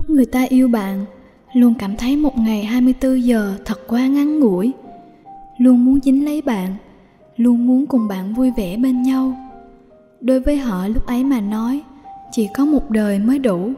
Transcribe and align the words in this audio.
Lúc 0.00 0.10
người 0.10 0.26
ta 0.26 0.42
yêu 0.48 0.68
bạn, 0.68 1.04
luôn 1.54 1.74
cảm 1.78 1.96
thấy 1.96 2.16
một 2.16 2.38
ngày 2.38 2.64
24 2.64 3.24
giờ 3.24 3.56
thật 3.64 3.80
quá 3.86 4.06
ngắn 4.06 4.40
ngủi. 4.40 4.72
Luôn 5.58 5.84
muốn 5.84 6.00
dính 6.02 6.24
lấy 6.24 6.42
bạn, 6.42 6.74
luôn 7.36 7.66
muốn 7.66 7.86
cùng 7.86 8.08
bạn 8.08 8.34
vui 8.34 8.50
vẻ 8.56 8.76
bên 8.76 9.02
nhau. 9.02 9.36
Đối 10.20 10.40
với 10.40 10.56
họ 10.56 10.88
lúc 10.88 11.06
ấy 11.06 11.24
mà 11.24 11.40
nói, 11.40 11.82
chỉ 12.32 12.48
có 12.54 12.64
một 12.64 12.90
đời 12.90 13.18
mới 13.18 13.38
đủ, 13.38 13.72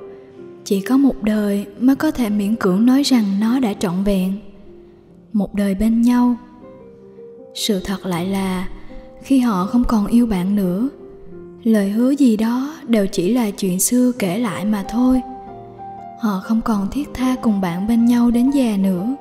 chỉ 0.64 0.80
có 0.80 0.96
một 0.96 1.22
đời 1.22 1.66
mới 1.80 1.96
có 1.96 2.10
thể 2.10 2.30
miễn 2.30 2.56
cưỡng 2.56 2.86
nói 2.86 3.02
rằng 3.02 3.24
nó 3.40 3.60
đã 3.60 3.74
trọn 3.74 4.04
vẹn. 4.04 4.32
Một 5.32 5.54
đời 5.54 5.74
bên 5.74 6.02
nhau. 6.02 6.36
Sự 7.54 7.80
thật 7.84 8.06
lại 8.06 8.26
là 8.26 8.68
khi 9.22 9.38
họ 9.38 9.66
không 9.66 9.84
còn 9.84 10.06
yêu 10.06 10.26
bạn 10.26 10.56
nữa, 10.56 10.88
lời 11.64 11.90
hứa 11.90 12.10
gì 12.10 12.36
đó 12.36 12.74
đều 12.86 13.06
chỉ 13.06 13.34
là 13.34 13.50
chuyện 13.50 13.80
xưa 13.80 14.12
kể 14.18 14.38
lại 14.38 14.64
mà 14.64 14.84
thôi 14.90 15.22
họ 16.22 16.40
không 16.40 16.60
còn 16.60 16.88
thiết 16.90 17.08
tha 17.14 17.36
cùng 17.42 17.60
bạn 17.60 17.86
bên 17.86 18.04
nhau 18.04 18.30
đến 18.30 18.50
già 18.50 18.76
nữa. 18.76 19.16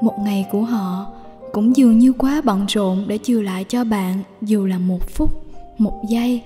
Một 0.00 0.18
ngày 0.18 0.46
của 0.52 0.62
họ 0.62 1.06
cũng 1.52 1.76
dường 1.76 1.98
như 1.98 2.12
quá 2.12 2.40
bận 2.44 2.66
rộn 2.68 3.04
để 3.06 3.18
chừa 3.22 3.42
lại 3.42 3.64
cho 3.64 3.84
bạn, 3.84 4.22
dù 4.42 4.66
là 4.66 4.78
một 4.78 5.08
phút, 5.08 5.30
một 5.78 6.02
giây. 6.08 6.42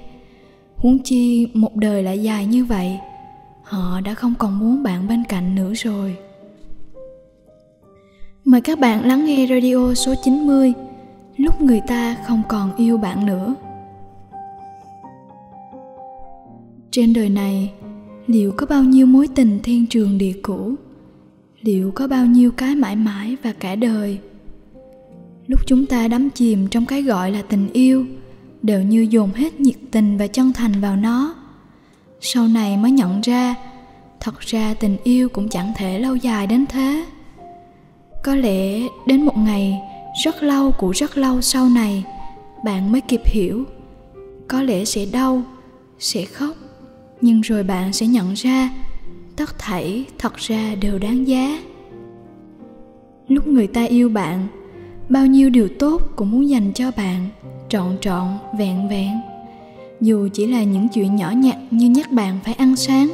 Huống 0.76 0.98
chi 0.98 1.48
một 1.54 1.76
đời 1.76 2.02
lại 2.02 2.22
dài 2.22 2.46
như 2.46 2.64
vậy, 2.64 2.98
họ 3.62 4.00
đã 4.00 4.14
không 4.14 4.34
còn 4.38 4.58
muốn 4.58 4.82
bạn 4.82 5.08
bên 5.08 5.24
cạnh 5.28 5.54
nữa 5.54 5.72
rồi. 5.74 6.16
Mời 8.44 8.60
các 8.60 8.78
bạn 8.78 9.08
lắng 9.08 9.24
nghe 9.24 9.46
radio 9.46 9.94
số 9.94 10.14
90 10.22 10.72
Lúc 11.36 11.60
người 11.60 11.80
ta 11.86 12.16
không 12.26 12.42
còn 12.48 12.76
yêu 12.76 12.98
bạn 12.98 13.26
nữa. 13.26 13.54
Trên 16.90 17.12
đời 17.12 17.28
này 17.28 17.72
liệu 18.26 18.52
có 18.56 18.66
bao 18.66 18.84
nhiêu 18.84 19.06
mối 19.06 19.28
tình 19.34 19.60
thiên 19.62 19.86
trường 19.86 20.18
địa 20.18 20.32
cũ? 20.42 20.74
Liệu 21.60 21.92
có 21.94 22.08
bao 22.08 22.26
nhiêu 22.26 22.52
cái 22.52 22.74
mãi 22.74 22.96
mãi 22.96 23.36
và 23.42 23.52
cả 23.52 23.74
đời? 23.74 24.18
Lúc 25.46 25.60
chúng 25.66 25.86
ta 25.86 26.08
đắm 26.08 26.30
chìm 26.30 26.68
trong 26.68 26.86
cái 26.86 27.02
gọi 27.02 27.30
là 27.30 27.42
tình 27.42 27.72
yêu, 27.72 28.06
đều 28.62 28.82
như 28.82 29.00
dồn 29.10 29.30
hết 29.32 29.60
nhiệt 29.60 29.76
tình 29.90 30.16
và 30.16 30.26
chân 30.26 30.52
thành 30.52 30.80
vào 30.80 30.96
nó. 30.96 31.34
Sau 32.20 32.48
này 32.48 32.76
mới 32.76 32.90
nhận 32.90 33.20
ra, 33.20 33.54
thật 34.20 34.40
ra 34.40 34.74
tình 34.74 34.96
yêu 35.04 35.28
cũng 35.28 35.48
chẳng 35.48 35.72
thể 35.76 35.98
lâu 35.98 36.16
dài 36.16 36.46
đến 36.46 36.66
thế. 36.68 37.04
Có 38.24 38.34
lẽ 38.34 38.80
đến 39.06 39.22
một 39.22 39.36
ngày, 39.36 39.80
rất 40.24 40.42
lâu 40.42 40.72
của 40.72 40.90
rất 40.90 41.18
lâu 41.18 41.40
sau 41.40 41.68
này, 41.68 42.04
bạn 42.64 42.92
mới 42.92 43.00
kịp 43.00 43.20
hiểu. 43.24 43.64
Có 44.48 44.62
lẽ 44.62 44.84
sẽ 44.84 45.06
đau, 45.12 45.42
sẽ 45.98 46.24
khóc 46.24 46.56
nhưng 47.22 47.40
rồi 47.40 47.62
bạn 47.62 47.92
sẽ 47.92 48.06
nhận 48.06 48.32
ra, 48.32 48.70
tất 49.36 49.58
thảy 49.58 50.04
thật 50.18 50.36
ra 50.36 50.74
đều 50.80 50.98
đáng 50.98 51.28
giá. 51.28 51.62
Lúc 53.28 53.46
người 53.46 53.66
ta 53.66 53.84
yêu 53.84 54.08
bạn, 54.08 54.46
bao 55.08 55.26
nhiêu 55.26 55.50
điều 55.50 55.68
tốt 55.78 56.02
cũng 56.16 56.30
muốn 56.30 56.48
dành 56.48 56.72
cho 56.74 56.90
bạn, 56.96 57.28
trọn 57.68 57.96
trọn, 58.00 58.28
vẹn 58.58 58.88
vẹn. 58.88 59.20
Dù 60.00 60.28
chỉ 60.32 60.46
là 60.46 60.62
những 60.62 60.88
chuyện 60.88 61.16
nhỏ 61.16 61.30
nhặt 61.30 61.56
như 61.70 61.90
nhắc 61.90 62.12
bạn 62.12 62.38
phải 62.44 62.54
ăn 62.54 62.76
sáng, 62.76 63.08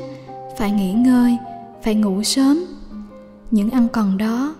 phải 0.58 0.72
nghỉ 0.72 0.92
ngơi, 0.92 1.36
phải 1.82 1.94
ngủ 1.94 2.22
sớm. 2.22 2.64
Những 3.50 3.70
ăn 3.70 3.88
còn 3.92 4.18
đó, 4.18 4.54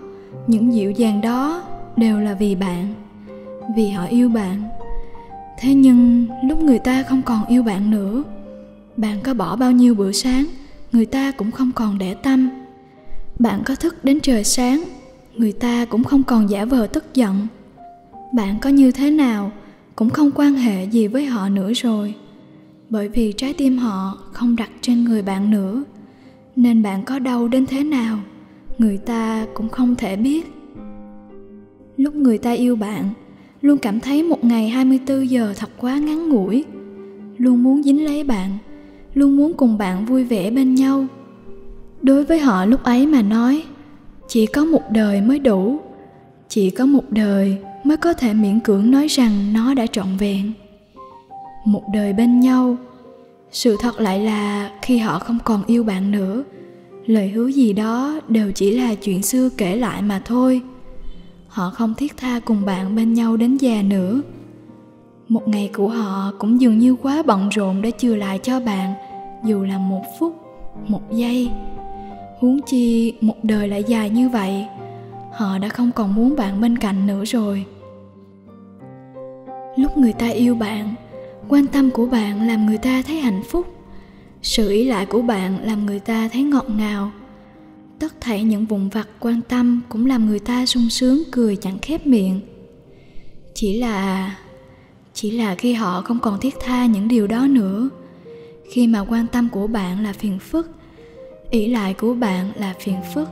những 0.47 0.75
dịu 0.75 0.91
dàng 0.91 1.21
đó 1.21 1.63
đều 1.97 2.21
là 2.21 2.35
vì 2.35 2.55
bạn, 2.55 2.95
vì 3.77 3.89
họ 3.89 4.05
yêu 4.07 4.29
bạn. 4.29 4.63
Thế 5.59 5.75
nhưng 5.75 6.27
lúc 6.45 6.63
người 6.63 6.79
ta 6.79 7.03
không 7.03 7.23
còn 7.23 7.47
yêu 7.47 7.63
bạn 7.63 7.91
nữa 7.91 8.25
bạn 8.99 9.19
có 9.23 9.35
bỏ 9.35 9.57
bao 9.57 9.73
nhiêu 9.73 9.95
bữa 9.95 10.13
sáng, 10.13 10.47
người 10.93 11.07
ta 11.07 11.33
cũng 11.33 11.51
không 11.51 11.73
còn 11.75 11.99
để 11.99 12.15
tâm. 12.15 12.51
Bạn 13.39 13.63
có 13.65 13.75
thức 13.75 14.05
đến 14.05 14.21
trời 14.21 14.45
sáng, 14.45 14.85
người 15.35 15.53
ta 15.53 15.85
cũng 15.85 16.05
không 16.05 16.23
còn 16.23 16.51
giả 16.51 16.65
vờ 16.65 16.87
tức 16.87 17.05
giận. 17.15 17.47
Bạn 18.35 18.59
có 18.61 18.71
như 18.71 18.93
thế 18.93 19.11
nào, 19.11 19.53
cũng 19.97 20.11
không 20.11 20.31
quan 20.35 20.55
hệ 20.55 20.85
gì 20.85 21.07
với 21.07 21.27
họ 21.27 21.49
nữa 21.49 21.73
rồi. 21.73 22.15
Bởi 22.91 23.09
vì 23.09 23.33
trái 23.33 23.55
tim 23.55 23.79
họ 23.79 24.19
không 24.33 24.57
đặt 24.57 24.71
trên 24.81 25.05
người 25.05 25.23
bạn 25.23 25.51
nữa, 25.51 25.85
nên 26.57 26.83
bạn 26.83 27.05
có 27.05 27.19
đau 27.19 27.49
đến 27.49 27.67
thế 27.67 27.85
nào, 27.85 28.19
người 28.79 28.99
ta 28.99 29.47
cũng 29.55 29.69
không 29.69 29.95
thể 29.95 30.17
biết. 30.17 30.53
Lúc 31.97 32.15
người 32.15 32.39
ta 32.39 32.53
yêu 32.53 32.77
bạn, 32.77 33.11
luôn 33.63 33.79
cảm 33.79 34.01
thấy 34.01 34.23
một 34.23 34.45
ngày 34.45 34.69
24 34.69 35.31
giờ 35.31 35.55
thật 35.57 35.71
quá 35.79 35.99
ngắn 35.99 36.29
ngủi, 36.29 36.65
luôn 37.39 37.63
muốn 37.63 37.83
dính 37.83 38.05
lấy 38.05 38.25
bạn 38.25 38.59
luôn 39.15 39.37
muốn 39.37 39.55
cùng 39.55 39.79
bạn 39.79 40.07
vui 40.07 40.25
vẻ 40.25 40.51
bên 40.51 40.75
nhau. 40.75 41.07
Đối 42.03 42.25
với 42.25 42.39
họ 42.39 42.65
lúc 42.65 42.83
ấy 42.83 43.07
mà 43.07 43.23
nói, 43.23 43.65
chỉ 44.29 44.47
có 44.47 44.65
một 44.65 44.83
đời 44.91 45.21
mới 45.21 45.39
đủ, 45.39 45.79
chỉ 46.49 46.71
có 46.71 46.87
một 46.87 47.05
đời 47.11 47.57
mới 47.85 47.97
có 47.97 48.13
thể 48.13 48.35
miễn 48.35 48.61
cưỡng 48.61 48.91
nói 48.91 49.07
rằng 49.07 49.53
nó 49.53 49.75
đã 49.75 49.87
trọn 49.87 50.17
vẹn. 50.19 50.53
Một 51.65 51.83
đời 51.93 52.13
bên 52.13 52.41
nhau, 52.41 52.77
sự 53.53 53.77
thật 53.81 54.01
lại 54.01 54.21
là 54.21 54.71
khi 54.83 54.99
họ 54.99 55.19
không 55.19 55.39
còn 55.45 55.65
yêu 55.67 55.85
bạn 55.85 56.11
nữa, 56.11 56.45
lời 57.07 57.29
hứa 57.29 57.47
gì 57.47 57.73
đó 57.73 58.21
đều 58.29 58.53
chỉ 58.53 58.71
là 58.71 58.95
chuyện 58.95 59.23
xưa 59.23 59.49
kể 59.57 59.77
lại 59.77 60.03
mà 60.03 60.23
thôi. 60.25 60.63
Họ 61.49 61.71
không 61.71 61.95
thiết 61.95 62.17
tha 62.17 62.41
cùng 62.41 62.65
bạn 62.65 62.97
bên 62.97 63.15
nhau 63.15 63.37
đến 63.37 63.57
già 63.57 63.83
nữa 63.83 64.21
một 65.29 65.49
ngày 65.49 65.71
của 65.75 65.89
họ 65.89 66.33
cũng 66.39 66.61
dường 66.61 66.79
như 66.79 66.97
quá 67.03 67.23
bận 67.27 67.49
rộn 67.49 67.83
để 67.83 67.93
chừa 67.99 68.17
lại 68.17 68.39
cho 68.43 68.61
bạn. 68.61 68.95
Dù 69.45 69.63
là 69.63 69.79
một 69.79 70.03
phút, 70.19 70.37
một 70.87 71.13
giây, 71.13 71.51
huống 72.41 72.63
chi 72.63 73.15
một 73.21 73.35
đời 73.43 73.69
lại 73.69 73.85
dài 73.85 74.11
như 74.11 74.29
vậy, 74.29 74.67
họ 75.33 75.59
đã 75.59 75.69
không 75.69 75.91
còn 75.93 76.15
muốn 76.15 76.37
bạn 76.37 76.61
bên 76.61 76.79
cạnh 76.79 77.07
nữa 77.07 77.25
rồi. 77.25 77.65
Lúc 79.77 79.97
người 79.97 80.13
ta 80.13 80.29
yêu 80.29 80.55
bạn, 80.55 80.95
quan 81.49 81.67
tâm 81.67 81.91
của 81.91 82.07
bạn 82.07 82.47
làm 82.47 82.67
người 82.67 82.79
ta 82.79 83.03
thấy 83.07 83.17
hạnh 83.17 83.43
phúc. 83.51 83.67
Sự 84.43 84.71
ý 84.71 84.85
lại 84.85 85.07
của 85.07 85.23
bạn 85.23 85.59
làm 85.65 85.87
người 85.87 86.01
ta 86.01 86.29
thấy 86.33 86.43
ngọt 86.43 86.67
ngào. 86.69 87.11
Tất 87.99 88.21
thảy 88.21 88.45
những 88.45 88.65
vùng 88.65 88.89
vặt 88.89 89.09
quan 89.21 89.41
tâm 89.49 89.83
cũng 89.89 90.07
làm 90.07 90.27
người 90.27 90.39
ta 90.39 90.67
sung 90.67 90.91
sướng, 90.91 91.23
cười 91.31 91.57
chẳng 91.57 91.79
khép 91.83 92.07
miệng. 92.07 92.41
Chỉ 93.55 93.81
là 93.81 94.35
chỉ 95.21 95.31
là 95.31 95.55
khi 95.55 95.73
họ 95.73 96.03
không 96.03 96.19
còn 96.21 96.41
thiết 96.41 96.55
tha 96.61 96.87
những 96.87 97.09
điều 97.09 97.27
đó 97.27 97.47
nữa. 97.51 97.89
Khi 98.71 98.87
mà 98.87 99.05
quan 99.09 99.27
tâm 99.27 99.49
của 99.53 99.67
bạn 99.67 100.03
là 100.03 100.13
phiền 100.13 100.39
phức 100.39 100.71
ỷ 101.51 101.69
lại 101.69 101.95
của 101.95 102.15
bạn 102.15 102.53
là 102.57 102.75
phiền 102.81 102.97
phức, 103.15 103.29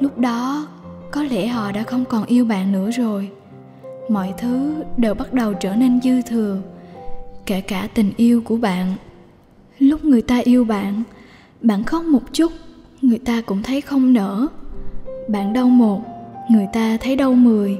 lúc 0.00 0.18
đó 0.18 0.66
có 1.10 1.22
lẽ 1.22 1.46
họ 1.46 1.72
đã 1.72 1.82
không 1.82 2.04
còn 2.04 2.24
yêu 2.24 2.44
bạn 2.44 2.72
nữa 2.72 2.90
rồi. 2.90 3.30
Mọi 4.08 4.34
thứ 4.38 4.74
đều 4.96 5.14
bắt 5.14 5.32
đầu 5.32 5.54
trở 5.54 5.74
nên 5.74 6.00
dư 6.00 6.22
thừa, 6.22 6.60
kể 7.46 7.60
cả 7.60 7.88
tình 7.94 8.12
yêu 8.16 8.42
của 8.44 8.56
bạn. 8.56 8.94
Lúc 9.78 10.04
người 10.04 10.22
ta 10.22 10.40
yêu 10.44 10.64
bạn 10.64 11.02
bạn 11.60 11.84
khóc 11.84 12.04
một 12.04 12.22
chút, 12.32 12.52
người 13.02 13.18
ta 13.18 13.40
cũng 13.40 13.62
thấy 13.62 13.80
không 13.80 14.12
nở 14.12 14.46
bạn 15.28 15.52
đau 15.52 15.68
một, 15.68 16.00
người 16.50 16.66
ta 16.72 16.96
thấy 17.00 17.16
đau 17.16 17.32
mười. 17.32 17.78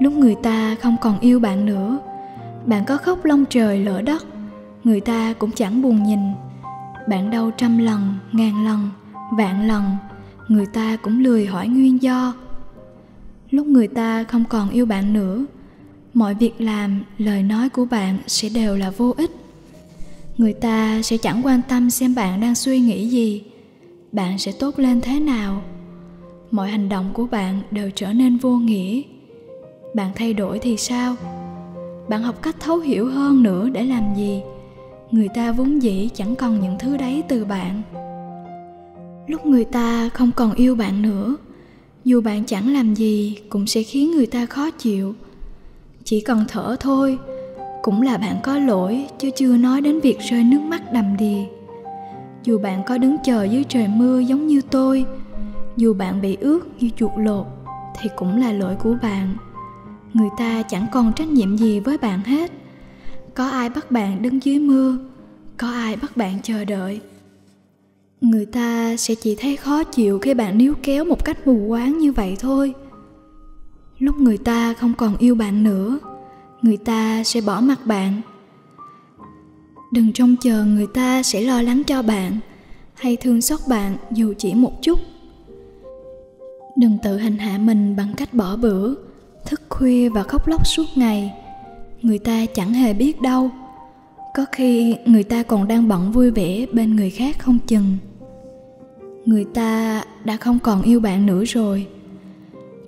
Lúc 0.00 0.12
người 0.12 0.34
ta 0.42 0.76
không 0.80 0.96
còn 1.00 1.20
yêu 1.20 1.40
bạn 1.40 1.66
nữa 1.66 1.98
bạn 2.66 2.84
có 2.84 2.96
khóc 2.96 3.24
long 3.24 3.44
trời 3.44 3.78
lỡ 3.78 4.02
đất, 4.02 4.26
người 4.84 5.00
ta 5.00 5.32
cũng 5.32 5.50
chẳng 5.50 5.82
buồn 5.82 6.02
nhìn. 6.02 6.20
Bạn 7.08 7.30
đau 7.30 7.50
trăm 7.50 7.78
lần, 7.78 8.14
ngàn 8.32 8.64
lần, 8.64 8.88
vạn 9.32 9.68
lần, 9.68 9.82
người 10.48 10.66
ta 10.66 10.96
cũng 11.02 11.20
lười 11.20 11.46
hỏi 11.46 11.68
nguyên 11.68 12.02
do. 12.02 12.34
Lúc 13.50 13.66
người 13.66 13.88
ta 13.88 14.24
không 14.24 14.44
còn 14.44 14.70
yêu 14.70 14.86
bạn 14.86 15.12
nữa, 15.12 15.46
mọi 16.14 16.34
việc 16.34 16.60
làm, 16.60 17.02
lời 17.18 17.42
nói 17.42 17.68
của 17.68 17.84
bạn 17.84 18.18
sẽ 18.26 18.48
đều 18.48 18.76
là 18.76 18.90
vô 18.90 19.14
ích. 19.16 19.30
Người 20.36 20.52
ta 20.52 21.02
sẽ 21.02 21.16
chẳng 21.16 21.40
quan 21.44 21.60
tâm 21.68 21.90
xem 21.90 22.14
bạn 22.14 22.40
đang 22.40 22.54
suy 22.54 22.80
nghĩ 22.80 23.08
gì. 23.08 23.42
Bạn 24.12 24.38
sẽ 24.38 24.52
tốt 24.52 24.78
lên 24.78 25.00
thế 25.00 25.20
nào? 25.20 25.62
Mọi 26.50 26.70
hành 26.70 26.88
động 26.88 27.10
của 27.14 27.26
bạn 27.26 27.60
đều 27.70 27.90
trở 27.94 28.12
nên 28.12 28.36
vô 28.36 28.56
nghĩa. 28.56 29.02
Bạn 29.94 30.10
thay 30.14 30.34
đổi 30.34 30.58
thì 30.58 30.76
sao? 30.76 31.16
Bạn 32.08 32.22
học 32.22 32.42
cách 32.42 32.56
thấu 32.60 32.78
hiểu 32.78 33.10
hơn 33.10 33.42
nữa 33.42 33.68
để 33.68 33.84
làm 33.84 34.14
gì? 34.16 34.42
Người 35.10 35.28
ta 35.28 35.52
vốn 35.52 35.82
dĩ 35.82 36.08
chẳng 36.14 36.36
còn 36.36 36.60
những 36.60 36.76
thứ 36.78 36.96
đấy 36.96 37.22
từ 37.28 37.44
bạn. 37.44 37.82
Lúc 39.26 39.46
người 39.46 39.64
ta 39.64 40.08
không 40.08 40.30
còn 40.36 40.54
yêu 40.54 40.74
bạn 40.74 41.02
nữa, 41.02 41.36
dù 42.04 42.20
bạn 42.20 42.44
chẳng 42.44 42.72
làm 42.72 42.94
gì 42.94 43.38
cũng 43.48 43.66
sẽ 43.66 43.82
khiến 43.82 44.10
người 44.10 44.26
ta 44.26 44.46
khó 44.46 44.70
chịu. 44.70 45.14
Chỉ 46.04 46.20
cần 46.20 46.44
thở 46.48 46.76
thôi, 46.80 47.18
cũng 47.82 48.02
là 48.02 48.16
bạn 48.16 48.36
có 48.42 48.58
lỗi 48.58 49.06
chứ 49.18 49.30
chưa 49.36 49.56
nói 49.56 49.80
đến 49.80 50.00
việc 50.00 50.18
rơi 50.20 50.44
nước 50.44 50.60
mắt 50.60 50.92
đầm 50.92 51.16
đìa. 51.16 51.44
Dù 52.44 52.58
bạn 52.58 52.82
có 52.86 52.98
đứng 52.98 53.16
chờ 53.24 53.44
dưới 53.44 53.64
trời 53.68 53.88
mưa 53.88 54.18
giống 54.18 54.46
như 54.46 54.60
tôi, 54.70 55.04
dù 55.76 55.94
bạn 55.94 56.20
bị 56.20 56.36
ướt 56.40 56.60
như 56.80 56.90
chuột 56.96 57.12
lột, 57.18 57.46
thì 58.00 58.10
cũng 58.16 58.40
là 58.40 58.52
lỗi 58.52 58.74
của 58.74 58.94
bạn 59.02 59.36
người 60.14 60.28
ta 60.38 60.62
chẳng 60.62 60.86
còn 60.92 61.12
trách 61.12 61.28
nhiệm 61.28 61.56
gì 61.56 61.80
với 61.80 61.98
bạn 61.98 62.22
hết. 62.22 62.52
Có 63.34 63.48
ai 63.48 63.68
bắt 63.68 63.90
bạn 63.90 64.22
đứng 64.22 64.42
dưới 64.42 64.58
mưa? 64.58 64.98
Có 65.56 65.70
ai 65.70 65.96
bắt 65.96 66.16
bạn 66.16 66.38
chờ 66.42 66.64
đợi? 66.64 67.00
Người 68.20 68.46
ta 68.46 68.96
sẽ 68.96 69.14
chỉ 69.14 69.36
thấy 69.38 69.56
khó 69.56 69.84
chịu 69.84 70.18
khi 70.18 70.34
bạn 70.34 70.58
níu 70.58 70.74
kéo 70.82 71.04
một 71.04 71.24
cách 71.24 71.46
mù 71.46 71.68
quáng 71.68 71.98
như 71.98 72.12
vậy 72.12 72.36
thôi. 72.40 72.74
Lúc 73.98 74.16
người 74.16 74.38
ta 74.38 74.74
không 74.74 74.94
còn 74.94 75.16
yêu 75.16 75.34
bạn 75.34 75.64
nữa, 75.64 75.98
người 76.62 76.76
ta 76.76 77.24
sẽ 77.24 77.40
bỏ 77.40 77.60
mặt 77.60 77.86
bạn. 77.86 78.20
Đừng 79.92 80.12
trông 80.12 80.36
chờ 80.40 80.64
người 80.64 80.86
ta 80.94 81.22
sẽ 81.22 81.40
lo 81.40 81.62
lắng 81.62 81.82
cho 81.86 82.02
bạn, 82.02 82.38
hay 82.94 83.16
thương 83.16 83.40
xót 83.40 83.60
bạn 83.68 83.96
dù 84.10 84.34
chỉ 84.38 84.54
một 84.54 84.82
chút. 84.82 84.98
Đừng 86.76 86.98
tự 87.02 87.16
hành 87.16 87.38
hạ 87.38 87.58
mình 87.58 87.96
bằng 87.96 88.14
cách 88.16 88.34
bỏ 88.34 88.56
bữa 88.56 88.94
thức 89.46 89.62
khuya 89.68 90.08
và 90.08 90.22
khóc 90.22 90.48
lóc 90.48 90.66
suốt 90.66 90.84
ngày. 90.94 91.32
Người 92.02 92.18
ta 92.18 92.46
chẳng 92.54 92.72
hề 92.72 92.94
biết 92.94 93.20
đâu. 93.20 93.50
Có 94.34 94.44
khi 94.52 94.96
người 95.06 95.22
ta 95.22 95.42
còn 95.42 95.68
đang 95.68 95.88
bận 95.88 96.12
vui 96.12 96.30
vẻ 96.30 96.66
bên 96.72 96.96
người 96.96 97.10
khác 97.10 97.38
không 97.38 97.58
chừng. 97.66 97.96
Người 99.24 99.44
ta 99.44 100.02
đã 100.24 100.36
không 100.36 100.58
còn 100.58 100.82
yêu 100.82 101.00
bạn 101.00 101.26
nữa 101.26 101.44
rồi. 101.44 101.86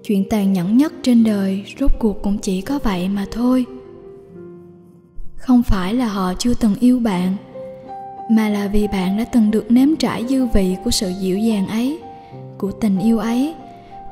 Chuyện 0.05 0.25
tàn 0.31 0.53
nhẫn 0.53 0.77
nhất 0.77 0.93
trên 1.03 1.25
đời 1.25 1.65
rốt 1.81 1.91
cuộc 1.99 2.23
cũng 2.23 2.39
chỉ 2.39 2.61
có 2.61 2.79
vậy 2.83 3.09
mà 3.09 3.27
thôi. 3.33 3.67
Không 5.37 5.63
phải 5.63 5.95
là 5.95 6.09
họ 6.09 6.35
chưa 6.39 6.55
từng 6.55 6.75
yêu 6.81 7.01
bạn, 7.01 7.37
mà 8.31 8.49
là 8.49 8.69
vì 8.69 8.89
bạn 8.89 9.17
đã 9.17 9.25
từng 9.25 9.51
được 9.51 9.71
nếm 9.71 9.97
trải 9.97 10.27
dư 10.29 10.47
vị 10.47 10.77
của 10.85 10.91
sự 10.91 11.13
dịu 11.21 11.39
dàng 11.39 11.67
ấy, 11.67 11.99
của 12.59 12.73
tình 12.73 12.99
yêu 12.99 13.19
ấy. 13.19 13.55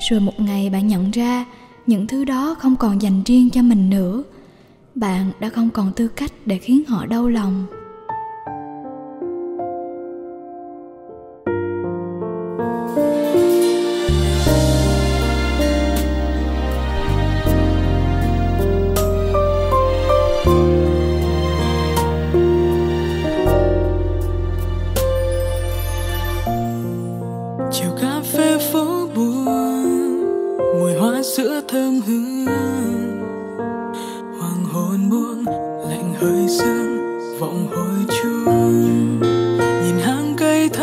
Rồi 0.09 0.21
một 0.21 0.41
ngày 0.41 0.71
bạn 0.71 0.87
nhận 0.87 1.11
ra 1.11 1.45
những 1.87 2.06
thứ 2.06 2.25
đó 2.25 2.56
không 2.59 2.77
còn 2.77 3.03
dành 3.03 3.23
riêng 3.27 3.50
cho 3.50 3.62
mình 3.62 3.91
nữa. 3.91 4.23
Bạn 4.94 5.33
đã 5.41 5.49
không 5.49 5.71
còn 5.71 5.93
tư 5.97 6.09
cách 6.09 6.33
để 6.47 6.59
khiến 6.59 6.85
họ 6.88 7.06
đau 7.06 7.29
lòng. 7.29 7.67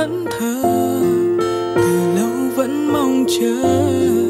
Thẫn 0.03 0.25
thờ 0.39 0.61
từ 1.75 2.15
lâu 2.15 2.49
vẫn 2.55 2.93
mong 2.93 3.25
chờ. 3.39 4.22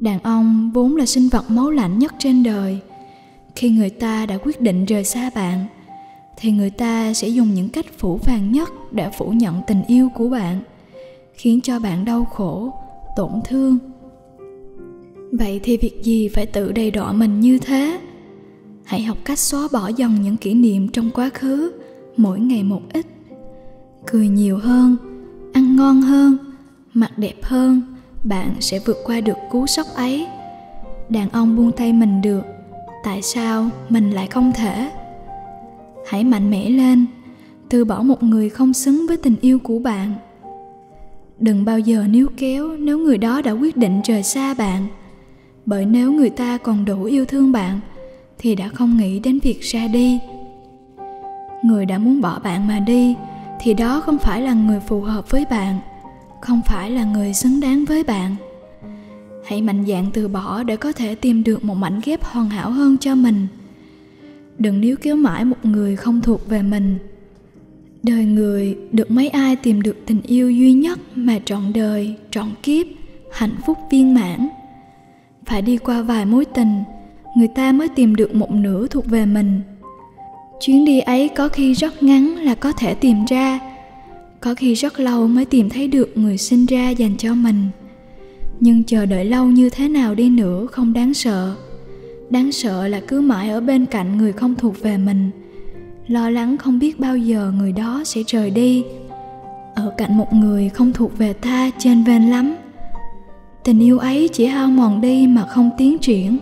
Đàn 0.00 0.18
ông 0.22 0.70
vốn 0.74 0.96
là 0.96 1.06
sinh 1.06 1.28
vật 1.28 1.50
máu 1.50 1.70
lạnh 1.70 1.98
nhất 1.98 2.14
trên 2.18 2.42
đời. 2.42 2.78
Khi 3.56 3.70
người 3.70 3.90
ta 3.90 4.26
đã 4.26 4.38
quyết 4.42 4.60
định 4.60 4.84
rời 4.84 5.04
xa 5.04 5.30
bạn, 5.34 5.66
thì 6.36 6.50
người 6.50 6.70
ta 6.70 7.14
sẽ 7.14 7.28
dùng 7.28 7.54
những 7.54 7.68
cách 7.68 7.86
phủ 7.98 8.18
phàng 8.18 8.52
nhất 8.52 8.70
để 8.90 9.10
phủ 9.18 9.30
nhận 9.30 9.60
tình 9.66 9.82
yêu 9.86 10.08
của 10.14 10.28
bạn, 10.28 10.60
khiến 11.34 11.60
cho 11.60 11.78
bạn 11.78 12.04
đau 12.04 12.24
khổ, 12.24 12.72
tổn 13.16 13.30
thương. 13.44 13.78
Vậy 15.32 15.60
thì 15.62 15.76
việc 15.76 16.02
gì 16.02 16.28
phải 16.28 16.46
tự 16.46 16.72
đầy 16.72 16.90
đọa 16.90 17.12
mình 17.12 17.40
như 17.40 17.58
thế? 17.58 18.00
Hãy 18.84 19.02
học 19.02 19.18
cách 19.24 19.38
xóa 19.38 19.68
bỏ 19.72 19.88
dần 19.96 20.22
những 20.22 20.36
kỷ 20.36 20.54
niệm 20.54 20.88
trong 20.88 21.10
quá 21.10 21.30
khứ, 21.34 21.72
mỗi 22.16 22.40
ngày 22.40 22.62
một 22.62 22.82
ít. 22.92 23.06
Cười 24.06 24.28
nhiều 24.28 24.58
hơn, 24.58 24.96
ăn 25.52 25.76
ngon 25.76 26.00
hơn, 26.00 26.36
mặc 26.94 27.18
đẹp 27.18 27.36
hơn 27.42 27.82
bạn 28.24 28.54
sẽ 28.60 28.78
vượt 28.78 28.96
qua 29.04 29.20
được 29.20 29.36
cú 29.50 29.66
sốc 29.66 29.86
ấy. 29.94 30.26
Đàn 31.08 31.30
ông 31.30 31.56
buông 31.56 31.72
tay 31.72 31.92
mình 31.92 32.22
được, 32.22 32.42
tại 33.04 33.22
sao 33.22 33.68
mình 33.88 34.10
lại 34.10 34.26
không 34.26 34.52
thể? 34.52 34.90
Hãy 36.06 36.24
mạnh 36.24 36.50
mẽ 36.50 36.70
lên, 36.70 37.06
từ 37.68 37.84
bỏ 37.84 38.02
một 38.02 38.22
người 38.22 38.48
không 38.50 38.72
xứng 38.72 39.06
với 39.08 39.16
tình 39.16 39.36
yêu 39.40 39.58
của 39.58 39.78
bạn. 39.78 40.14
Đừng 41.38 41.64
bao 41.64 41.78
giờ 41.78 42.04
níu 42.10 42.28
kéo 42.36 42.68
nếu 42.68 42.98
người 42.98 43.18
đó 43.18 43.42
đã 43.42 43.52
quyết 43.52 43.76
định 43.76 44.00
rời 44.04 44.22
xa 44.22 44.54
bạn, 44.54 44.86
bởi 45.66 45.86
nếu 45.86 46.12
người 46.12 46.30
ta 46.30 46.58
còn 46.58 46.84
đủ 46.84 47.04
yêu 47.04 47.24
thương 47.24 47.52
bạn, 47.52 47.80
thì 48.38 48.54
đã 48.54 48.68
không 48.68 48.96
nghĩ 48.96 49.20
đến 49.20 49.38
việc 49.38 49.60
ra 49.60 49.86
đi. 49.86 50.20
Người 51.62 51.86
đã 51.86 51.98
muốn 51.98 52.20
bỏ 52.20 52.38
bạn 52.38 52.68
mà 52.68 52.78
đi, 52.78 53.14
thì 53.60 53.74
đó 53.74 54.00
không 54.00 54.18
phải 54.18 54.42
là 54.42 54.52
người 54.52 54.80
phù 54.80 55.00
hợp 55.00 55.30
với 55.30 55.44
bạn 55.50 55.78
không 56.40 56.60
phải 56.66 56.90
là 56.90 57.04
người 57.04 57.34
xứng 57.34 57.60
đáng 57.60 57.84
với 57.84 58.04
bạn. 58.04 58.36
Hãy 59.44 59.62
mạnh 59.62 59.84
dạn 59.86 60.06
từ 60.12 60.28
bỏ 60.28 60.62
để 60.62 60.76
có 60.76 60.92
thể 60.92 61.14
tìm 61.14 61.44
được 61.44 61.64
một 61.64 61.74
mảnh 61.74 62.00
ghép 62.04 62.24
hoàn 62.24 62.48
hảo 62.50 62.70
hơn 62.70 62.96
cho 62.98 63.14
mình. 63.14 63.46
Đừng 64.58 64.80
níu 64.80 64.96
kéo 64.96 65.16
mãi 65.16 65.44
một 65.44 65.56
người 65.62 65.96
không 65.96 66.20
thuộc 66.20 66.48
về 66.48 66.62
mình. 66.62 66.98
Đời 68.02 68.24
người 68.24 68.76
được 68.92 69.10
mấy 69.10 69.28
ai 69.28 69.56
tìm 69.56 69.82
được 69.82 69.96
tình 70.06 70.22
yêu 70.22 70.50
duy 70.50 70.72
nhất 70.72 70.98
mà 71.14 71.38
trọn 71.44 71.72
đời, 71.74 72.16
trọn 72.30 72.48
kiếp, 72.62 72.86
hạnh 73.32 73.54
phúc 73.66 73.78
viên 73.90 74.14
mãn. 74.14 74.48
Phải 75.46 75.62
đi 75.62 75.76
qua 75.76 76.02
vài 76.02 76.26
mối 76.26 76.44
tình, 76.44 76.82
người 77.36 77.48
ta 77.48 77.72
mới 77.72 77.88
tìm 77.88 78.16
được 78.16 78.34
một 78.34 78.50
nửa 78.50 78.86
thuộc 78.86 79.06
về 79.06 79.26
mình. 79.26 79.60
Chuyến 80.60 80.84
đi 80.84 81.00
ấy 81.00 81.28
có 81.28 81.48
khi 81.48 81.72
rất 81.72 82.02
ngắn 82.02 82.36
là 82.36 82.54
có 82.54 82.72
thể 82.72 82.94
tìm 82.94 83.24
ra 83.24 83.69
có 84.40 84.54
khi 84.54 84.74
rất 84.74 85.00
lâu 85.00 85.26
mới 85.26 85.44
tìm 85.44 85.68
thấy 85.68 85.88
được 85.88 86.16
người 86.16 86.38
sinh 86.38 86.66
ra 86.66 86.90
dành 86.90 87.16
cho 87.16 87.34
mình. 87.34 87.68
Nhưng 88.60 88.84
chờ 88.84 89.06
đợi 89.06 89.24
lâu 89.24 89.46
như 89.46 89.70
thế 89.70 89.88
nào 89.88 90.14
đi 90.14 90.30
nữa 90.30 90.66
không 90.72 90.92
đáng 90.92 91.14
sợ. 91.14 91.54
Đáng 92.30 92.52
sợ 92.52 92.88
là 92.88 93.00
cứ 93.08 93.20
mãi 93.20 93.50
ở 93.50 93.60
bên 93.60 93.86
cạnh 93.86 94.18
người 94.18 94.32
không 94.32 94.54
thuộc 94.54 94.80
về 94.82 94.96
mình. 94.96 95.30
Lo 96.06 96.30
lắng 96.30 96.56
không 96.56 96.78
biết 96.78 97.00
bao 97.00 97.16
giờ 97.16 97.52
người 97.58 97.72
đó 97.72 98.02
sẽ 98.04 98.22
rời 98.26 98.50
đi. 98.50 98.84
Ở 99.74 99.94
cạnh 99.96 100.16
một 100.16 100.32
người 100.32 100.68
không 100.68 100.92
thuộc 100.92 101.18
về 101.18 101.32
ta 101.32 101.70
trên 101.78 102.04
ven 102.04 102.30
lắm. 102.30 102.56
Tình 103.64 103.80
yêu 103.80 103.98
ấy 103.98 104.28
chỉ 104.32 104.46
hao 104.46 104.68
mòn 104.68 105.00
đi 105.00 105.26
mà 105.26 105.46
không 105.46 105.70
tiến 105.78 105.98
triển. 105.98 106.38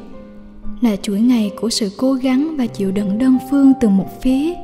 Là 0.80 0.96
chuỗi 0.96 1.20
ngày 1.20 1.50
của 1.60 1.70
sự 1.70 1.90
cố 1.96 2.12
gắng 2.12 2.56
và 2.56 2.66
chịu 2.66 2.92
đựng 2.92 3.18
đơn 3.18 3.38
phương 3.50 3.72
từ 3.80 3.88
một 3.88 4.22
phía 4.22 4.54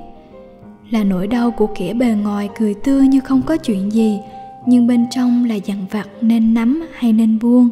là 0.91 1.05
nỗi 1.05 1.27
đau 1.27 1.51
của 1.51 1.67
kẻ 1.67 1.95
bề 1.95 2.15
ngoài 2.23 2.49
cười 2.59 2.75
tươi 2.75 3.09
như 3.09 3.21
không 3.21 3.43
có 3.43 3.57
chuyện 3.57 3.93
gì, 3.93 4.19
nhưng 4.67 4.87
bên 4.87 5.07
trong 5.11 5.45
là 5.45 5.55
dằn 5.55 5.87
vặt 5.91 6.09
nên 6.21 6.55
nắm 6.55 6.87
hay 6.93 7.13
nên 7.13 7.39
buông. 7.39 7.69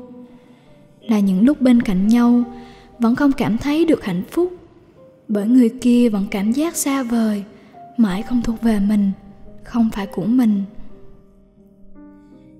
Là 1.01 1.21
những 1.21 1.45
lúc 1.45 1.61
bên 1.61 1.83
cạnh 1.83 2.09
nhau, 2.09 2.45
vẫn 2.99 3.15
không 3.15 3.33
cảm 3.33 3.59
thấy 3.59 3.85
được 3.85 4.05
hạnh 4.05 4.23
phúc. 4.31 4.53
Bởi 5.29 5.49
người 5.49 5.69
kia 5.69 6.09
vẫn 6.09 6.27
cảm 6.31 6.53
giác 6.53 6.77
xa 6.77 7.03
vời, 7.03 7.45
mãi 7.97 8.23
không 8.23 8.43
thuộc 8.43 8.63
về 8.63 8.81
mình, 8.81 9.11
không 9.65 9.91
phải 9.93 10.07
của 10.07 10.25
mình. 10.25 10.63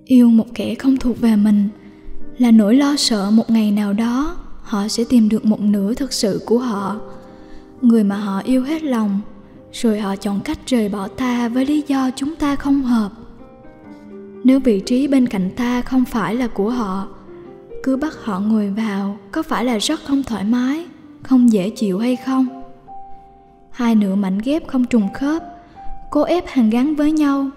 Yêu 0.05 0.29
một 0.29 0.45
kẻ 0.53 0.75
không 0.75 0.97
thuộc 0.97 1.21
về 1.21 1.35
mình, 1.35 1.69
là 2.37 2.51
nỗi 2.51 2.75
lo 2.75 2.95
sợ 2.97 3.31
một 3.31 3.49
ngày 3.49 3.71
nào 3.71 3.93
đó 3.93 4.37
họ 4.61 4.87
sẽ 4.87 5.03
tìm 5.09 5.29
được 5.29 5.45
một 5.45 5.61
nửa 5.61 5.93
thực 5.93 6.13
sự 6.13 6.41
của 6.45 6.59
họ. 6.59 6.99
Người 7.81 8.03
mà 8.03 8.15
họ 8.15 8.39
yêu 8.39 8.63
hết 8.63 8.83
lòng 8.83 9.19
rồi 9.73 9.99
họ 9.99 10.15
chọn 10.15 10.39
cách 10.39 10.59
rời 10.65 10.89
bỏ 10.89 11.07
ta 11.07 11.49
với 11.49 11.65
lý 11.65 11.83
do 11.87 12.09
chúng 12.15 12.35
ta 12.35 12.55
không 12.55 12.81
hợp. 12.81 13.09
Nếu 14.43 14.59
vị 14.59 14.79
trí 14.79 15.07
bên 15.07 15.27
cạnh 15.27 15.49
ta 15.55 15.81
không 15.81 16.05
phải 16.05 16.35
là 16.35 16.47
của 16.47 16.69
họ, 16.69 17.07
cứ 17.83 17.97
bắt 17.97 18.13
họ 18.23 18.39
ngồi 18.39 18.69
vào 18.69 19.17
có 19.31 19.43
phải 19.43 19.65
là 19.65 19.77
rất 19.77 19.99
không 20.07 20.23
thoải 20.23 20.43
mái, 20.43 20.85
không 21.23 21.51
dễ 21.51 21.69
chịu 21.69 21.99
hay 21.99 22.15
không? 22.15 22.63
Hai 23.71 23.95
nửa 23.95 24.15
mảnh 24.15 24.39
ghép 24.43 24.67
không 24.67 24.85
trùng 24.85 25.13
khớp, 25.13 25.43
cố 26.11 26.23
ép 26.23 26.47
hàng 26.47 26.69
gắn 26.69 26.95
với 26.95 27.11
nhau, 27.11 27.49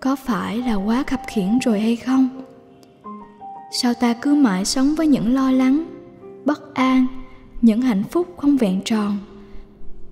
có 0.00 0.16
phải 0.16 0.58
là 0.58 0.74
quá 0.74 1.04
khập 1.06 1.20
khiển 1.34 1.58
rồi 1.58 1.80
hay 1.80 1.96
không? 1.96 2.28
Sao 3.82 3.94
ta 3.94 4.14
cứ 4.22 4.34
mãi 4.34 4.64
sống 4.64 4.94
với 4.94 5.06
những 5.06 5.34
lo 5.34 5.50
lắng, 5.50 5.84
bất 6.44 6.74
an, 6.74 7.06
những 7.62 7.82
hạnh 7.82 8.04
phúc 8.10 8.34
không 8.36 8.56
vẹn 8.56 8.80
tròn? 8.84 9.18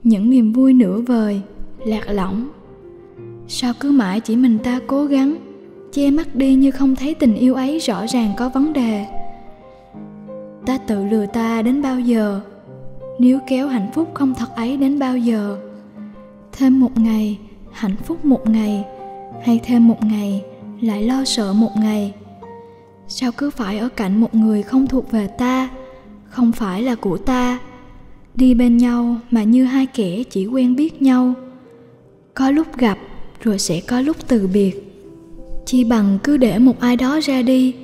Những 0.05 0.31
niềm 0.31 0.53
vui 0.53 0.73
nửa 0.73 1.01
vời, 1.01 1.41
lạc 1.85 2.09
lõng. 2.09 2.49
Sao 3.49 3.73
cứ 3.81 3.91
mãi 3.91 4.21
chỉ 4.21 4.37
mình 4.37 4.59
ta 4.59 4.81
cố 4.87 5.05
gắng, 5.05 5.37
che 5.93 6.11
mắt 6.11 6.35
đi 6.35 6.55
như 6.55 6.71
không 6.71 6.97
thấy 6.97 7.15
tình 7.15 7.35
yêu 7.35 7.55
ấy 7.55 7.79
rõ 7.79 8.07
ràng 8.07 8.33
có 8.37 8.49
vấn 8.49 8.73
đề? 8.73 9.07
Ta 10.67 10.79
tự 10.79 11.05
lừa 11.05 11.27
ta 11.27 11.63
đến 11.63 11.83
bao 11.83 12.01
giờ? 12.01 12.41
Nếu 13.19 13.39
kéo 13.47 13.69
hạnh 13.69 13.91
phúc 13.95 14.11
không 14.15 14.35
thật 14.35 14.57
ấy 14.57 14.77
đến 14.77 14.99
bao 14.99 15.19
giờ? 15.19 15.59
Thêm 16.53 16.81
một 16.81 16.99
ngày, 16.99 17.39
hạnh 17.73 17.97
phúc 18.05 18.25
một 18.25 18.49
ngày, 18.49 18.85
hay 19.45 19.61
thêm 19.65 19.89
một 19.89 20.05
ngày, 20.05 20.45
lại 20.81 21.03
lo 21.03 21.25
sợ 21.25 21.53
một 21.53 21.71
ngày? 21.77 22.15
Sao 23.09 23.33
cứ 23.37 23.51
phải 23.51 23.79
ở 23.79 23.89
cạnh 23.89 24.21
một 24.21 24.35
người 24.35 24.63
không 24.63 24.87
thuộc 24.87 25.11
về 25.11 25.27
ta, 25.27 25.69
không 26.25 26.53
phải 26.53 26.83
là 26.83 26.95
của 26.95 27.17
ta? 27.17 27.59
Đi 28.35 28.55
bên 28.55 28.77
nhau 28.77 29.17
mà 29.31 29.43
như 29.43 29.65
hai 29.65 29.87
kẻ 29.87 30.23
chỉ 30.31 30.47
quen 30.47 30.77
biết 30.77 31.03
nhau. 31.03 31.35
Có 32.35 32.51
lúc 32.51 32.77
gặp, 32.77 32.99
rồi 33.43 33.59
sẽ 33.59 33.81
có 33.81 34.01
lúc 34.01 34.17
từ 34.29 34.47
biệt. 34.47 35.03
Chi 35.67 35.85
bằng 35.85 36.19
cứ 36.25 36.37
để 36.37 36.59
một 36.59 36.81
ai 36.81 36.97
đó 36.97 37.21
ra 37.23 37.43
đi, 37.43 37.75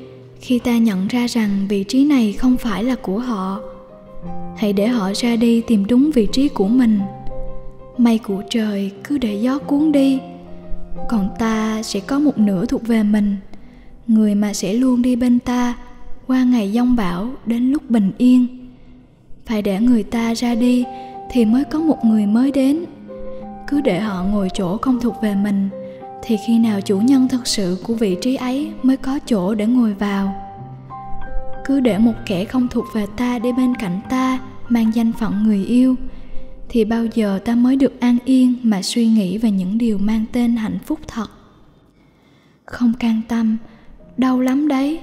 khi 0.41 0.59
ta 0.59 0.79
nhận 0.79 1.09
ra 1.09 1.27
rằng 1.27 1.67
vị 1.69 1.85
trí 1.85 2.05
này 2.05 2.33
không 2.33 2.57
phải 2.57 2.85
là 2.85 2.95
của 2.95 3.19
họ, 3.19 3.61
hãy 4.57 4.73
để 4.73 4.89
họ 4.89 5.13
ra 5.15 5.37
đi 5.37 5.61
tìm 5.61 5.87
đúng 5.87 6.11
vị 6.15 6.29
trí 6.33 6.49
của 6.49 6.69
mình. 6.69 6.99
Mây 7.99 8.19
của 8.19 8.43
trời 8.51 8.91
cứ 9.05 9.19
để 9.19 9.35
gió 9.35 9.59
cuốn 9.59 9.93
đi, 9.93 10.19
còn 11.09 11.29
ta 11.39 11.83
sẽ 11.83 12.01
có 12.01 12.19
một 12.19 12.39
nửa 12.39 12.67
thuộc 12.67 12.87
về 12.87 13.03
mình. 13.03 13.37
Người 14.07 14.35
mà 14.35 14.53
sẽ 14.53 14.73
luôn 14.73 15.03
đi 15.03 15.17
bên 15.17 15.39
ta 15.39 15.75
qua 16.27 16.45
ngày 16.45 16.73
giông 16.73 16.97
bão 16.97 17.31
đến 17.47 17.73
lúc 17.73 17.91
bình 17.91 18.13
yên 18.19 18.60
phải 19.51 19.63
để 19.63 19.81
người 19.81 20.03
ta 20.03 20.35
ra 20.35 20.55
đi 20.55 20.85
thì 21.31 21.45
mới 21.45 21.65
có 21.65 21.79
một 21.79 22.05
người 22.05 22.27
mới 22.27 22.51
đến. 22.51 22.85
Cứ 23.67 23.81
để 23.81 24.01
họ 24.01 24.25
ngồi 24.25 24.49
chỗ 24.55 24.77
không 24.77 25.01
thuộc 25.01 25.15
về 25.23 25.35
mình, 25.35 25.69
thì 26.23 26.37
khi 26.47 26.59
nào 26.59 26.81
chủ 26.81 27.01
nhân 27.01 27.29
thật 27.29 27.47
sự 27.47 27.79
của 27.87 27.95
vị 27.95 28.17
trí 28.23 28.37
ấy 28.37 28.73
mới 28.83 28.97
có 28.97 29.19
chỗ 29.27 29.55
để 29.55 29.67
ngồi 29.67 29.95
vào. 29.95 30.35
Cứ 31.65 31.81
để 31.81 31.99
một 31.99 32.13
kẻ 32.27 32.45
không 32.45 32.69
thuộc 32.69 32.85
về 32.95 33.07
ta 33.17 33.39
đi 33.39 33.53
bên 33.53 33.75
cạnh 33.75 34.01
ta 34.11 34.41
mang 34.69 34.95
danh 34.95 35.13
phận 35.13 35.43
người 35.45 35.65
yêu, 35.65 35.95
thì 36.69 36.85
bao 36.85 37.07
giờ 37.15 37.39
ta 37.45 37.55
mới 37.55 37.77
được 37.77 38.01
an 38.01 38.19
yên 38.25 38.55
mà 38.63 38.83
suy 38.83 39.07
nghĩ 39.07 39.39
về 39.39 39.51
những 39.51 39.79
điều 39.79 39.99
mang 39.99 40.25
tên 40.33 40.57
hạnh 40.57 40.79
phúc 40.87 40.99
thật? 41.09 41.27
Không 42.65 42.93
can 42.99 43.21
tâm, 43.29 43.57
đau 44.17 44.41
lắm 44.41 44.69
đấy, 44.69 45.01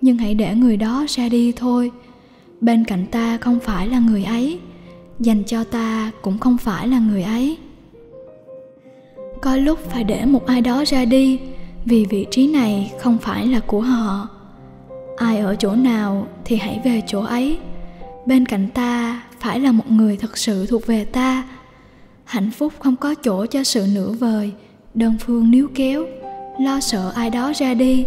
nhưng 0.00 0.16
hãy 0.18 0.34
để 0.34 0.54
người 0.54 0.76
đó 0.76 1.04
ra 1.08 1.28
đi 1.28 1.52
thôi 1.52 1.90
bên 2.60 2.84
cạnh 2.84 3.06
ta 3.06 3.38
không 3.40 3.60
phải 3.60 3.88
là 3.88 3.98
người 3.98 4.24
ấy, 4.24 4.60
dành 5.20 5.44
cho 5.44 5.64
ta 5.64 6.10
cũng 6.22 6.38
không 6.38 6.58
phải 6.58 6.88
là 6.88 6.98
người 6.98 7.22
ấy. 7.22 7.58
Có 9.40 9.56
lúc 9.56 9.78
phải 9.78 10.04
để 10.04 10.24
một 10.24 10.46
ai 10.46 10.60
đó 10.60 10.84
ra 10.86 11.04
đi 11.04 11.40
vì 11.84 12.04
vị 12.04 12.26
trí 12.30 12.52
này 12.52 12.92
không 12.98 13.18
phải 13.18 13.46
là 13.46 13.60
của 13.60 13.80
họ. 13.80 14.28
Ai 15.16 15.38
ở 15.38 15.56
chỗ 15.56 15.74
nào 15.74 16.26
thì 16.44 16.56
hãy 16.56 16.80
về 16.84 17.02
chỗ 17.06 17.20
ấy. 17.20 17.58
Bên 18.26 18.46
cạnh 18.46 18.68
ta 18.74 19.22
phải 19.40 19.60
là 19.60 19.72
một 19.72 19.90
người 19.90 20.16
thật 20.16 20.38
sự 20.38 20.66
thuộc 20.66 20.86
về 20.86 21.04
ta. 21.04 21.44
Hạnh 22.24 22.50
phúc 22.50 22.72
không 22.78 22.96
có 22.96 23.14
chỗ 23.14 23.46
cho 23.46 23.64
sự 23.64 23.86
nửa 23.94 24.12
vời, 24.12 24.52
đơn 24.94 25.16
phương 25.20 25.50
níu 25.50 25.68
kéo, 25.74 26.04
lo 26.60 26.80
sợ 26.80 27.12
ai 27.14 27.30
đó 27.30 27.52
ra 27.54 27.74
đi. 27.74 28.06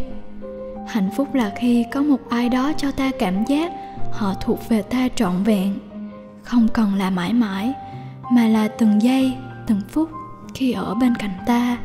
Hạnh 0.88 1.10
phúc 1.17 1.34
là 1.34 1.53
khi 1.60 1.86
có 1.91 2.01
một 2.01 2.29
ai 2.29 2.50
đó 2.50 2.72
cho 2.77 2.91
ta 2.91 3.12
cảm 3.20 3.46
giác 3.46 3.72
họ 4.12 4.34
thuộc 4.41 4.70
về 4.70 4.82
ta 4.82 5.08
trọn 5.15 5.44
vẹn, 5.44 5.74
không 6.44 6.68
cần 6.74 6.96
là 6.96 7.10
mãi 7.10 7.34
mãi, 7.34 7.74
mà 8.32 8.48
là 8.48 8.68
từng 8.68 9.01
giây, 9.01 9.34
từng 9.68 9.82
phút 9.89 10.10
khi 10.53 10.72
ở 10.72 10.96
bên 10.96 11.15
cạnh 11.15 11.34
ta 11.48 11.77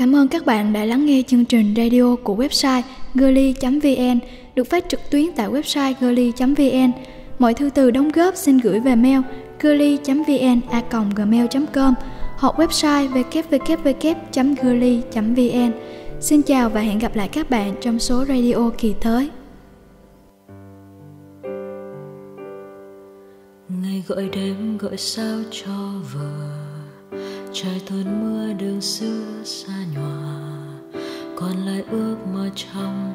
Cảm 0.00 0.16
ơn 0.16 0.28
các 0.28 0.46
bạn 0.46 0.72
đã 0.72 0.84
lắng 0.84 1.06
nghe 1.06 1.22
chương 1.26 1.44
trình 1.44 1.74
radio 1.76 2.16
của 2.24 2.36
website 2.36 2.82
girly.vn 3.14 4.18
được 4.54 4.64
phát 4.64 4.84
trực 4.88 5.00
tuyến 5.10 5.26
tại 5.36 5.48
website 5.48 5.94
girly.vn. 6.00 6.92
Mọi 7.38 7.54
thư 7.54 7.70
từ 7.70 7.90
đóng 7.90 8.08
góp 8.08 8.36
xin 8.36 8.58
gửi 8.58 8.80
về 8.80 8.96
mail 8.96 9.20
girly.vn 9.60 10.60
a 10.70 10.82
gmail.com 11.16 11.94
hoặc 12.36 12.54
website 12.60 13.08
www.girly.vn. 13.32 14.32
Xin 16.20 16.42
chào 16.42 16.68
và 16.68 16.80
hẹn 16.80 16.98
gặp 16.98 17.16
lại 17.16 17.28
các 17.28 17.50
bạn 17.50 17.74
trong 17.80 17.98
số 17.98 18.24
radio 18.24 18.70
kỳ 18.78 18.94
tới. 19.00 19.30
Ngày 24.00 24.06
gọi 24.08 24.28
đêm 24.32 24.78
gọi 24.78 24.96
sao 24.96 25.38
cho 25.50 25.90
vừa 26.12 26.50
trời 27.52 27.80
tuôn 27.86 28.20
mưa 28.20 28.52
đường 28.52 28.80
xưa 28.80 29.24
xa 29.44 29.74
nhòa, 29.94 30.40
còn 31.36 31.66
lại 31.66 31.84
ước 31.90 32.16
mơ 32.32 32.48
trong 32.54 33.12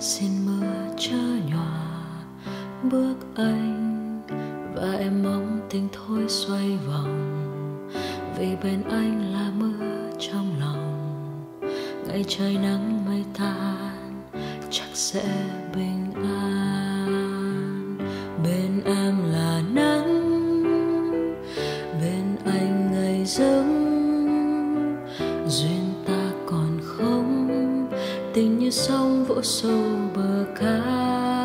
xin 0.00 0.30
mưa 0.46 0.94
chớ 0.98 1.18
nhòa. 1.50 2.04
Bước 2.82 3.14
anh 3.34 4.22
và 4.74 4.92
em 4.92 5.22
mong 5.22 5.60
tình 5.70 5.88
thôi 5.92 6.24
xoay 6.28 6.78
vòng, 6.86 7.88
vì 8.38 8.56
bên 8.62 8.82
anh 8.90 9.32
là 9.32 9.50
mưa 9.58 10.10
trong 10.18 10.60
lòng. 10.60 10.98
Ngày 12.08 12.24
trời 12.28 12.54
nắng 12.54 13.04
mây 13.06 13.24
tan, 13.38 14.22
chắc 14.70 14.88
sẽ 14.94 15.24
bình 15.74 16.01
tình 28.34 28.58
như 28.58 28.70
sông 28.70 29.24
vỗ 29.24 29.42
sâu 29.42 29.80
bờ 30.14 30.44
cát. 30.60 31.41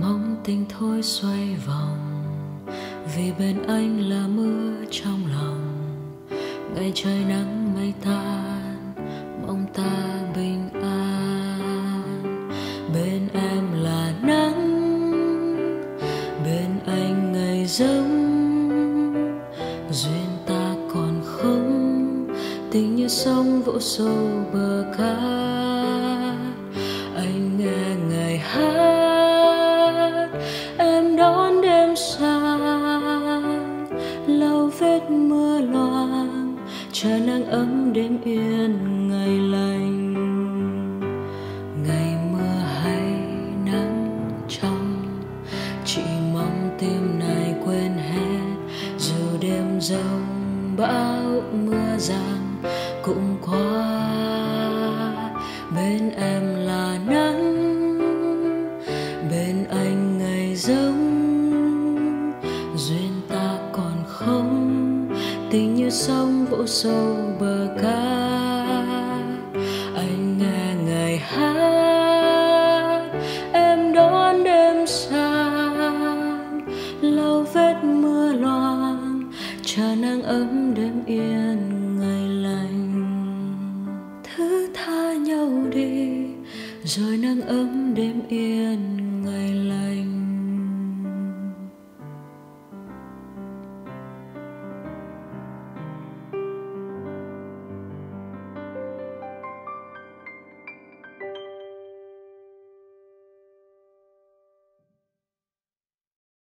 Mong 0.00 0.36
tình 0.44 0.64
thôi 0.78 1.02
xoay 1.02 1.56
vòng, 1.66 1.98
vì 3.16 3.32
bên 3.38 3.62
anh 3.66 4.00
là 4.00 4.26
mưa 4.26 4.84
trong 4.90 5.20
lòng. 5.32 5.78
Ngày 6.74 6.92
trời 6.94 7.24
nắng, 7.28 7.74
mây 7.74 7.92
tan, 8.04 8.94
mong 9.46 9.66
ta 9.74 10.22
bình 10.36 10.68
an. 10.82 12.00
Bên 12.94 13.28
em 13.32 13.82
là 13.82 14.12
nắng, 14.22 14.62
bên 16.44 16.70
anh 16.86 17.32
ngày 17.32 17.66
giống. 17.66 18.28
Duyên 19.90 20.28
ta 20.46 20.74
còn 20.94 21.20
không, 21.24 22.28
tình 22.70 22.96
như 22.96 23.08
sông 23.08 23.62
vỗ 23.62 23.80
sâu 23.80 24.44
bờ 24.52 24.84
cát. 24.98 25.61
Vết 34.82 35.10
mưa 35.10 35.60
loang 35.60 36.56
chờ 36.92 37.18
nắng 37.18 37.44
ấm 37.44 37.92
đêm 37.92 38.18
yên 38.24 39.01